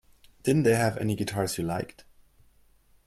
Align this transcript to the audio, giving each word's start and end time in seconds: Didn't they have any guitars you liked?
Didn't 0.41 0.63
they 0.63 0.73
have 0.73 0.97
any 0.97 1.13
guitars 1.15 1.59
you 1.59 1.63
liked? 1.63 2.05